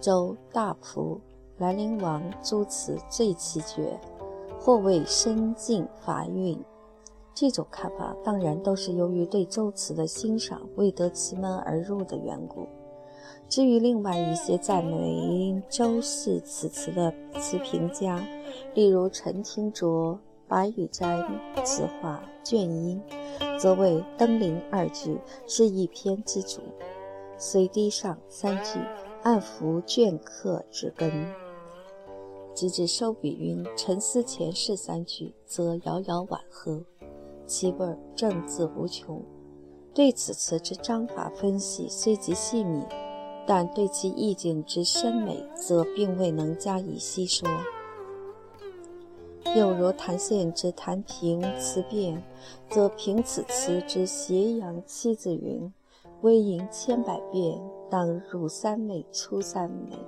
[0.00, 1.18] 周大仆
[1.58, 3.98] 兰陵王诸词最奇绝，
[4.58, 6.58] 或谓深静乏韵。”
[7.34, 12.66] 这种看法当然都是由于对周词的欣赏未得其门而入的缘故。
[13.48, 18.22] 至于另外一些赞美周氏此词的词评家，
[18.74, 20.14] 例如陈廷卓
[20.46, 21.18] 《白羽斋
[21.64, 23.00] 词话》卷一，
[23.58, 26.60] 则谓登临二句是一篇之主，
[27.38, 28.78] 随低上三句
[29.22, 31.10] 暗伏镌刻之根，
[32.54, 36.82] 直至收笔云沉思前世三句，则遥遥婉和，
[37.46, 39.22] 其味正自无穷。
[39.92, 42.82] 对此词之章法分析虽极细密。
[43.46, 47.48] 但对其意境之深美，则并未能加以细说。
[49.56, 52.16] 又如谭宪之《谭平词变》，
[52.72, 55.72] 则凭此词之斜阳七字云
[56.22, 57.60] ：“微吟千百遍，
[57.90, 59.98] 当入三昧出三昧。”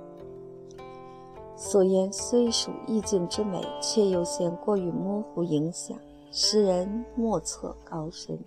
[1.55, 5.95] 所言虽属意境之美，却又嫌过于模糊影响，
[6.31, 8.39] 使人莫测高深。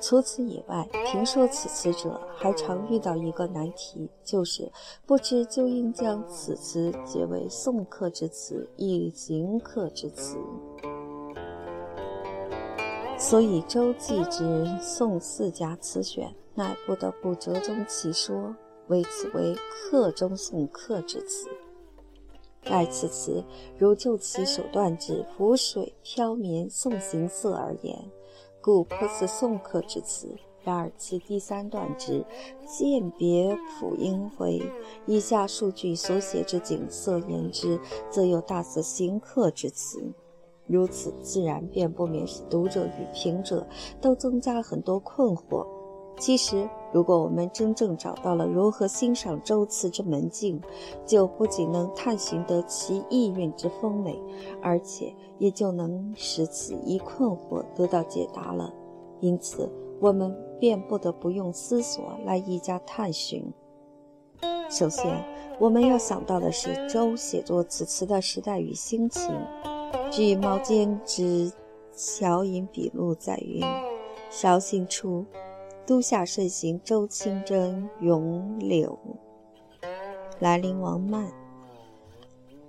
[0.00, 4.68] 除此以外，评说此词者还常遇到一个难题，就是
[5.06, 10.38] 不知究应将此词解为宋客之词，亦行客之词。
[13.16, 18.54] 所以周记之宋四家词选，乃不得不折中其说，
[18.88, 21.48] 为此为客中送客之词。
[22.62, 23.42] 盖此词，
[23.78, 27.98] 如就其首段之浮水飘绵送行色而言，
[28.60, 30.28] 故颇似送客之词；
[30.62, 32.24] 然而其第三段之
[32.66, 34.62] 饯别浦英晖，
[35.06, 37.80] 以下数句所写之景色言之，
[38.10, 40.00] 则又大似行客之词。
[40.68, 43.66] 如此，自然便不免使读者与评者
[44.00, 45.66] 都增加很多困惑。
[46.18, 50.60] 其实，如果我们真正找到了如何欣赏周词之门径，
[51.04, 54.16] 就不仅能探寻得其意蕴之丰美，
[54.62, 58.72] 而且也就能使此一困惑得到解答了。
[59.20, 59.68] 因此，
[60.00, 63.44] 我们便不得不用思索来一家探寻。
[64.70, 65.24] 首先，
[65.58, 69.34] 我们要想到的是周写作此词的时代与心情。
[70.10, 71.50] 据毛尖之
[71.94, 73.62] 《小隐笔录》载云：
[74.30, 75.24] 绍兴初。
[75.84, 78.98] 都下盛行周清真咏柳，
[80.38, 81.32] 兰陵王慢。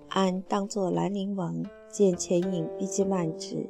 [0.09, 3.69] 按当作兰陵王，见前引必记慢之。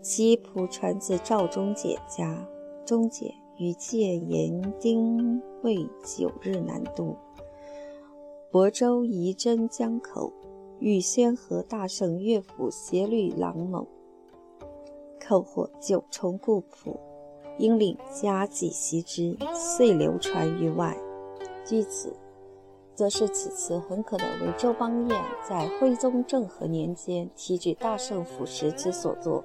[0.00, 2.44] 其谱传自赵忠简家，
[2.84, 7.14] 忠简于建炎丁未九日南渡，
[8.50, 10.32] 亳州仪真江口，
[10.80, 13.86] 遇宣和大圣乐府协律郎某，
[15.20, 16.98] 扣获九重故谱。
[17.58, 20.96] 应令加己习之，遂流传于外。
[21.64, 22.14] 据此，
[22.94, 29.44] 则是此词很可能为周邦彦在徽宗政和年间提举大圣府时之所作。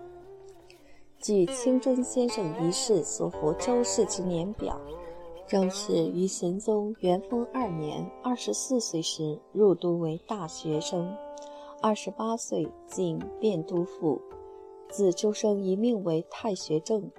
[1.20, 4.80] 据清真先生遗世所附周氏之年表，
[5.48, 11.16] 周氏于神宗元丰二年二十四岁时入都为大学生，
[11.82, 14.22] 二十八岁进汴都府，
[14.90, 17.10] 自周生一命为太学正。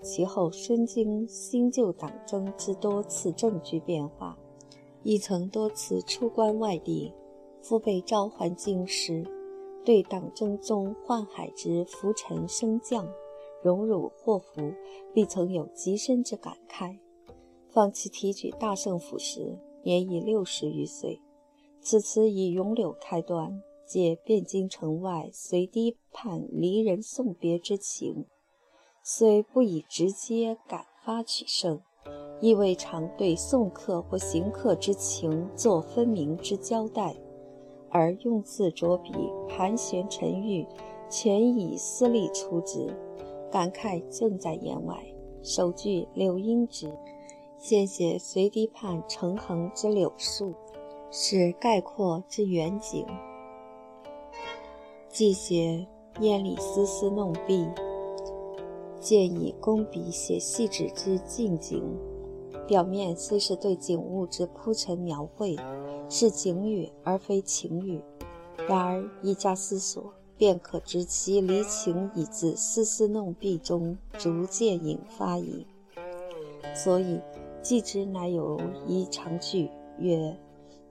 [0.00, 4.38] 其后，身经新旧党争之多次政局变化，
[5.02, 7.12] 亦曾多次出关外地，
[7.62, 9.24] 复被召还京师，
[9.84, 13.08] 对党争中宦海之浮沉升降、
[13.62, 14.72] 荣辱祸福，
[15.12, 16.96] 必曾有极深之感慨。
[17.68, 21.20] 放弃提举大圣府时，年已六十余岁。
[21.80, 28.26] 此词以咏柳开端，借汴京城外随堤畔离人送别之情。
[29.10, 31.80] 虽不以直接感发取胜，
[32.42, 37.16] 亦未尝对送客或行客之情作分明之交代，
[37.88, 39.10] 而用字着笔
[39.48, 40.66] 盘旋沉郁，
[41.08, 42.94] 全以私力出之，
[43.50, 45.02] 感慨正在言外。
[45.42, 46.92] 首句柳荫之，
[47.56, 50.52] 先写随堤畔成横之柳树，
[51.10, 53.06] 是概括之远景；
[55.08, 55.88] 既写
[56.20, 57.66] 烟里丝丝弄碧。
[59.00, 61.82] 见以工笔写细致之近景，
[62.66, 65.56] 表面虽是对景物之铺陈描绘，
[66.08, 68.02] 是景语而非情语，
[68.68, 75.66] 然而一加思索，便可知其离情已自丝丝弄碧中逐渐引发矣。
[76.74, 77.20] 所以，
[77.62, 80.36] 记之乃有一长句曰：“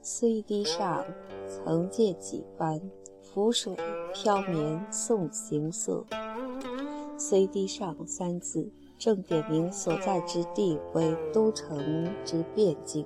[0.01, 1.05] 虽堤上
[1.47, 2.82] 曾见几番，
[3.22, 3.76] 浮水
[4.14, 6.05] 飘绵送行色。”
[7.30, 8.65] 虽堤上三字，
[8.97, 13.03] 正点明所在之地为都城之汴京；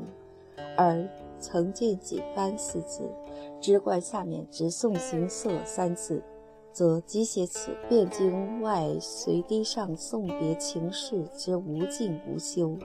[0.78, 1.09] 而
[1.39, 3.09] 曾见几番四字，
[3.59, 6.22] 只管下面直送行色三字，
[6.72, 12.78] 则即写此汴京外随堤上送别情事之无尽无休。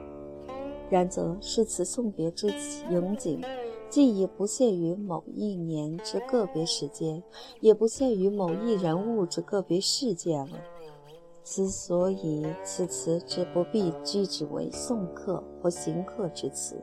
[0.88, 3.42] 然则是此送别之情景，
[3.90, 7.22] 既已不限于某一年之个别时间，
[7.60, 10.56] 也不限于某一人物之个别事件了。
[11.46, 16.76] 之所以此词之不必居之为送客或行客之词，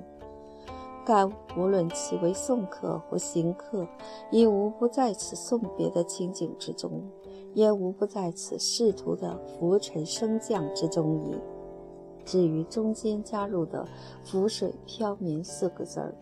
[1.06, 1.26] 盖
[1.58, 3.86] 无论其为送客或行客，
[4.32, 7.04] 亦无不在此送别的情景之中，
[7.54, 11.38] 也无不在此仕途的浮沉升降之中矣。
[12.24, 13.86] 至于中间加入的
[14.24, 16.16] “浮水飘绵”四个字儿。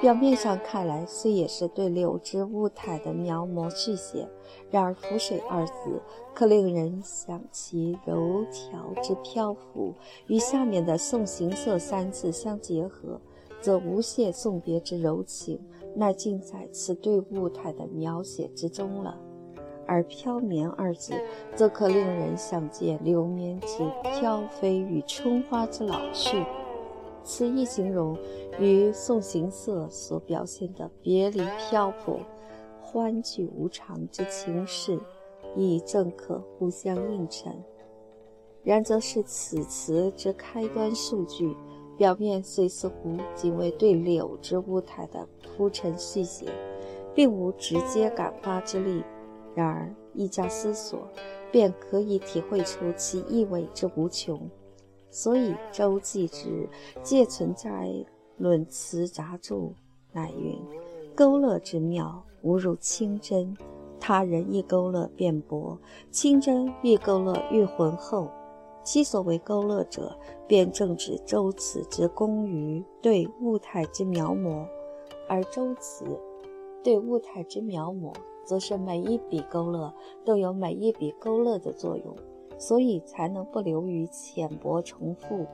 [0.00, 4.28] 表面上看来，虽也是对柳枝物态的描摹续写，
[4.70, 6.02] 然而“浮水”二字
[6.34, 9.94] 可令人想其柔条之漂浮，
[10.26, 13.18] 与下面的“送行色”三字相结合，
[13.62, 15.58] 则无限送别之柔情，
[15.94, 19.14] 乃尽在此对物态的描写之中了；
[19.86, 21.14] 而“飘绵”二字，
[21.54, 26.44] 则可令人想见流绵之飘飞与春花之老去。
[27.24, 28.16] 此一形容，
[28.60, 32.20] 与送行色所表现的别离漂泊、
[32.82, 35.00] 欢聚无常之情事，
[35.56, 37.52] 亦正可互相映衬。
[38.62, 41.56] 然则是此词之开端数句，
[41.96, 46.46] 表面虽似乎仅为对柳之物态的铺陈续写，
[47.14, 49.02] 并无直接感发之力。
[49.54, 51.08] 然而一加思索，
[51.52, 54.50] 便可以体会出其意味之无穷。
[55.14, 56.68] 所以周记之
[57.00, 57.88] 借存在
[58.36, 59.70] 论词杂著，
[60.10, 60.60] 乃云：
[61.14, 63.56] 勾勒之妙，无如清真。
[64.00, 65.78] 他人亦勾勒辩驳，
[66.10, 68.28] 清真愈勾勒愈浑厚。
[68.82, 74.66] 其所谓勾勒者，便正指周词之功于对物态之描摹，
[75.28, 76.04] 而周词
[76.82, 78.12] 对物态之描摹，
[78.44, 79.94] 则是每一笔勾勒
[80.24, 82.16] 都有每一笔勾勒的作用，
[82.58, 85.46] 所以才能不流于浅薄重复，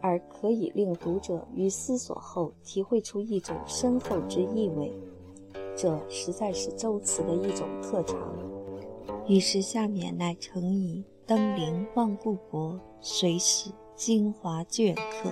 [0.00, 4.92] 而可以令读者于思索后体会出一种深厚之意味。
[5.76, 8.18] 这实在是周词的一种特长。
[9.26, 11.04] 于是下面乃成以。
[11.24, 15.30] 登临望故国，谁使精华镌刻，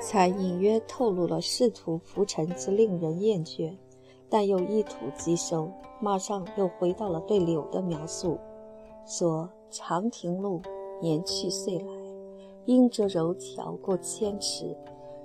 [0.00, 3.76] 才隐约透露了仕途浮沉之令人厌倦，
[4.30, 5.68] 但又一吐即收。
[6.00, 8.38] 马上又回到了对柳的描述，
[9.06, 10.60] 说：“长亭路，
[11.00, 11.86] 年去岁来，
[12.64, 14.76] 应折柔条过千尺，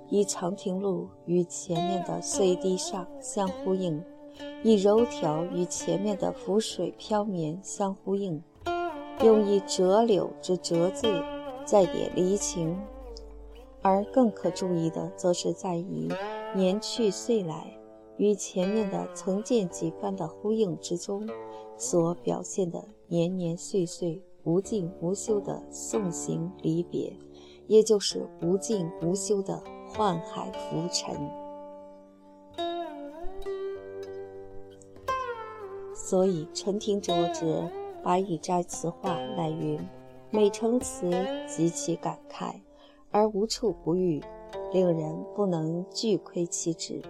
[0.08, 4.02] 以长亭路与前面的碎堤上相呼应。”
[4.62, 8.42] 以柔条与前面的浮水飘绵相呼应，
[9.22, 11.22] 用以折柳之折字，
[11.64, 12.78] 再点离情。
[13.82, 16.08] 而更可注意的，则是在于
[16.54, 17.74] 年去岁来
[18.18, 21.28] 与前面的曾见几番的呼应之中，
[21.76, 27.12] 所表现的年年岁岁无尽无休的送行离别，
[27.66, 29.60] 也就是无尽无休的
[29.92, 31.28] 宦海浮沉。
[35.92, 37.44] 所以陈廷哲之
[38.04, 39.80] 《白羽斋词话》乃云
[40.30, 41.10] ：“每成词
[41.48, 42.60] 极其感慨，
[43.10, 44.22] 而无处不喻，
[44.72, 47.02] 令人不能俱窥其旨。”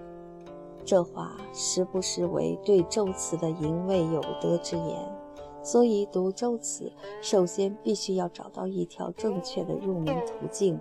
[0.82, 5.19] 这话实不失为对周词的淫味有德之言。
[5.62, 10.80] 所以读周词，首先必须要找到一条正确的入门途径，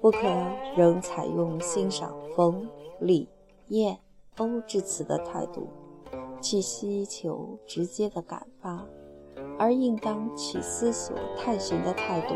[0.00, 0.18] 不可
[0.76, 2.68] 仍采用欣赏冯、
[3.00, 3.28] 李、
[3.68, 3.98] 晏、
[4.36, 5.68] 欧之词的态度。
[6.40, 8.86] 去希求直接的感发，
[9.58, 12.34] 而应当取思索探寻的态度，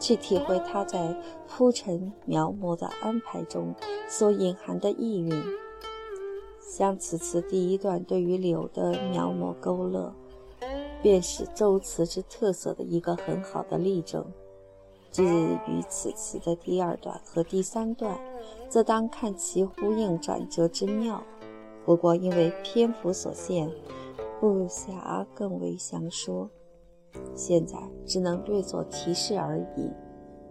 [0.00, 1.16] 去体会他在
[1.46, 3.72] 铺陈描摹的安排中
[4.08, 5.32] 所隐含的意蕴。
[6.60, 10.12] 像此词第一段对于柳的描摹勾勒，
[11.02, 14.24] 便是周词之特色的一个很好的例证。
[15.12, 18.18] 至于此词的第二段和第三段，
[18.68, 21.22] 则当看其呼应转折之妙。
[21.84, 23.70] 不过因为篇幅所限，
[24.40, 26.50] 不暇更为详说，
[27.34, 29.90] 现在只能略作提示而已。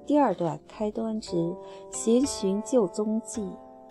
[0.07, 1.55] 第二段开端之
[1.91, 3.47] “闲寻旧踪迹，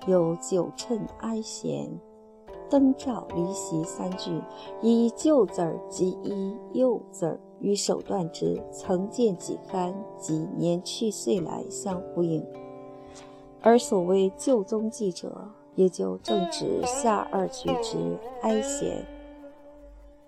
[0.06, 1.88] 有九称哀弦，
[2.74, 4.42] 灯照离席”三句，
[4.82, 12.44] 以“旧”字儿及“一又”字儿与首段之“曾见几番”及“年去岁来”相呼应，
[13.62, 15.32] 而所谓“旧踪迹”者。
[15.76, 19.04] 也就正指下二句之哀弦、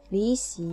[0.09, 0.73] 离席，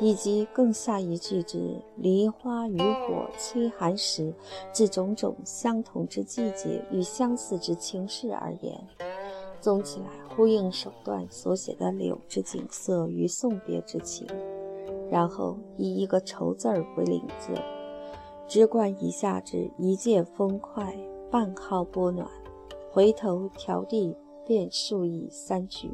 [0.00, 4.34] 以及更下一句之梨花渔火催寒时
[4.72, 8.84] 这种种相同之季节与相似之情事而言。
[9.66, 14.24] 总起来，呼应首段所写的柳之景色与送别之情，
[15.10, 17.52] 然后以一个愁字儿为领字，
[18.46, 20.96] 直贯一下之一见风快，
[21.32, 22.30] 半号波暖。
[22.92, 25.90] 回头调地便数以三句，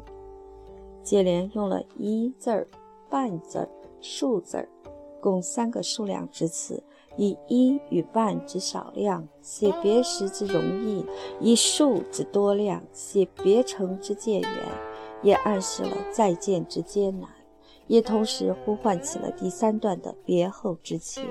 [1.01, 2.67] 接连用了一字儿、
[3.09, 3.67] 半字儿、
[3.99, 4.69] 数字儿，
[5.19, 6.83] 共三个数量之词，
[7.15, 11.05] 以一与半之少量写别时之容易，
[11.39, 14.51] 以数之多量写别成之渐远，
[15.21, 17.29] 也暗示了再见之艰难，
[17.87, 21.23] 也同时呼唤起了第三段的别后之情。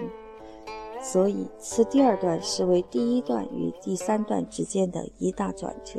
[1.03, 5.99] 所以，此第二段是为第一段与第三段之间的一大转折。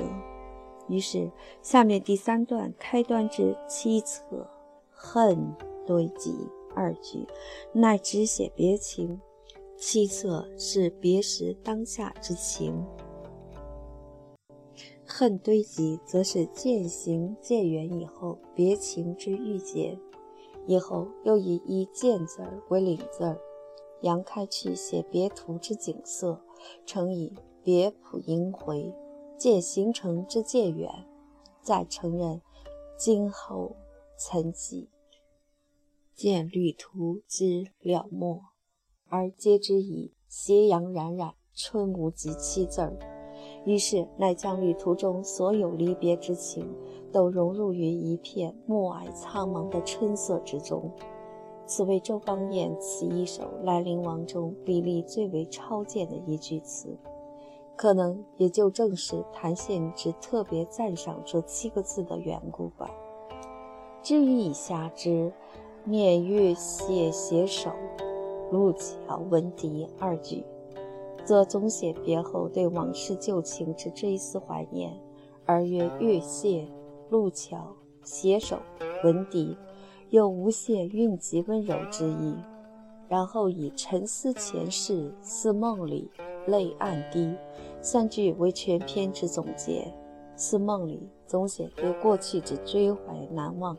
[0.88, 1.30] 于是，
[1.62, 4.22] 下面第三段开端之“凄恻
[4.90, 5.54] 恨
[5.86, 6.34] 堆积”
[6.74, 7.28] 二句，
[7.74, 9.20] 乃只写别情；
[9.86, 12.86] 凄恻是别时当下之情，
[15.06, 20.00] 恨堆积则是渐行渐远以后别情之郁结。
[20.68, 23.38] 以后又以一见字儿为领字儿。
[24.04, 26.42] 扬开去写别图之景色，
[26.86, 28.96] 乘以别浦萦回，
[29.38, 30.90] 见行程之渐远，
[31.62, 32.42] 再承认
[32.98, 33.76] 今后
[34.18, 34.90] 曾记。
[36.16, 38.42] 见旅途之了没，
[39.14, 42.98] 而皆之以斜阳冉冉，春无极七字儿。
[43.64, 46.68] 于是，乃将旅途中所有离别之情，
[47.12, 50.92] 都融入于一片暮霭苍茫的春色之中。
[51.68, 56.98] 此为周邦彦此一首《兰陵王》中比例最为超荐的一句词。
[57.76, 62.90] 可能也就正是谭献之特别赞赏这七个字的缘故吧。
[64.02, 65.32] 至于以下之
[65.86, 67.70] “念月谢携手，
[68.52, 70.44] 路桥闻笛”二句，
[71.24, 74.98] 则总写别后对往事旧情之追思怀念，
[75.46, 76.68] 而曰月谢、
[77.10, 78.60] 路桥、携手、
[79.04, 79.58] 闻笛，
[80.10, 82.36] 有无限蕴藉温柔之意。
[83.10, 86.10] 然后以沉思前世，似梦里，
[86.48, 87.36] 泪暗滴。
[87.80, 89.94] 三句为全篇之总结，
[90.36, 93.00] 似梦里总写对过去之追怀
[93.32, 93.78] 难忘，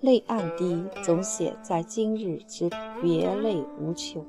[0.00, 2.70] 泪暗滴总写在今日之
[3.02, 4.24] 别泪无穷。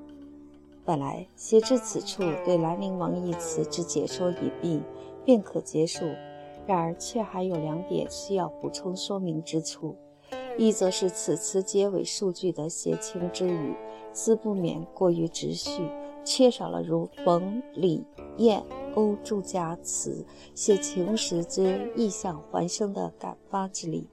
[0.84, 4.82] 本来写至此处，对兰陵王一词之解说已毕，
[5.24, 6.06] 便可结束。
[6.68, 9.96] 然而却还有两点需要补充说明之处，
[10.58, 13.74] 一则是此词结尾数句的写情之语，
[14.12, 15.82] 自不免过于直叙，
[16.26, 18.04] 缺少了如冯、李、
[18.38, 18.62] 晏。
[18.94, 24.06] 欧祝家词写情时之意象还生的感发之力，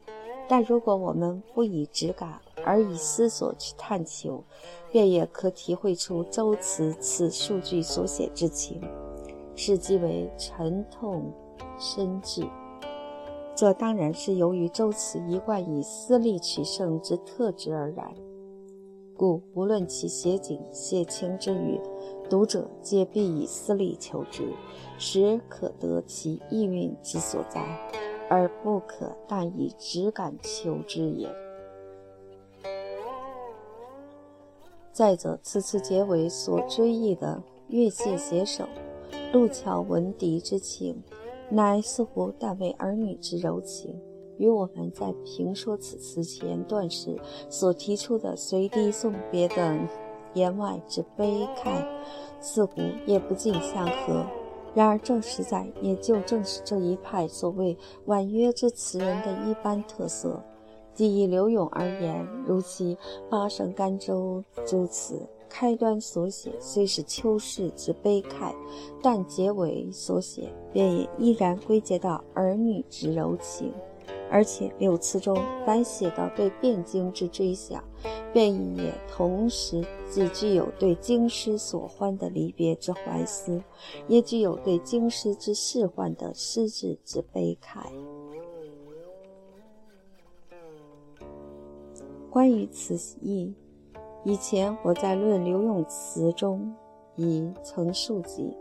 [0.48, 4.42] 但如果我们不以直感而以思索去探求，
[4.90, 8.80] 便也可体会出周词此数据所写之情，
[9.54, 11.30] 是极为沉痛
[11.78, 12.48] 深挚。
[13.54, 18.14] 这当然是由于周词一贯以思力取胜之特质而然。
[19.16, 21.80] 故无论其写景写情之语，
[22.30, 24.48] 读者皆必以思力求之，
[24.96, 27.60] 时可得其意蕴之所在，
[28.28, 31.28] 而不可但以直感求之也。
[34.92, 38.64] 再者，此次结尾所追忆的月谢携手、
[39.32, 41.02] 路桥闻笛之情，
[41.48, 44.00] 乃似乎但为儿女之柔情。
[44.38, 47.16] 与我们在评说此词前段时
[47.50, 49.76] 所提出的随笛送别的
[50.34, 51.84] 言外之悲慨，
[52.40, 54.24] 似乎也不尽相合。
[54.78, 60.40] 然而，这实在也就正是这一派所谓婉约之词人的一般特色。
[60.94, 62.94] 即以柳永而言，如其
[63.28, 68.54] 《八声甘州》诸词，开端所写虽是秋世之悲慨，
[69.02, 73.72] 但结尾所写便也依然归结到儿女之柔情。
[74.30, 77.82] 而且六词中凡写到对汴京之追想，
[78.32, 83.62] 便也同时既具有对京师所欢的离别之怀思，
[84.06, 87.86] 也具有对京师之仕宦的失志之悲慨。
[92.30, 93.54] 关于此意，
[94.24, 96.74] 以前我在《论刘永词》中
[97.16, 98.54] 已曾述及，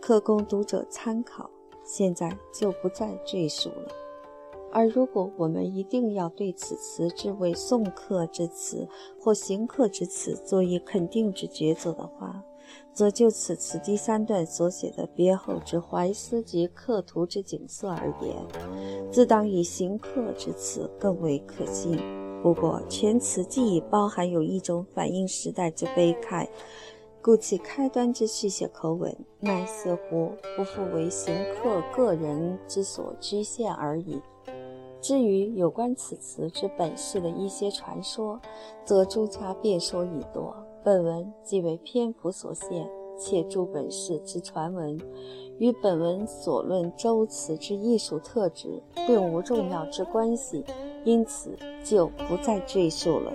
[0.00, 1.48] 可供读者参考，
[1.84, 4.03] 现在就不再赘述了。
[4.74, 8.88] 而如果我们一定要对此词之为送客之词
[9.20, 12.42] 或行客之词作以肯定之抉择的话，
[12.92, 18.36] 则就此词第三段所写的别后之怀思及客途之景色而言，
[19.12, 21.96] 自当以行客之词更为可信。
[22.42, 26.48] 不过全词既已包含有一种反映时代之悲慨，
[27.22, 34.20] 故其开端之续写口吻，乃似乎不复为行客个人之所局限而已。
[35.04, 38.40] 至于有关此词之本事的一些传说，
[38.86, 40.56] 则诸家辩说已多。
[40.82, 42.88] 本文即为篇幅所限，
[43.18, 44.98] 且诸本事之传闻，
[45.58, 50.64] 与本文所论周词之艺术特质并无重要之关系，
[51.04, 53.30] 因此就不再赘述了。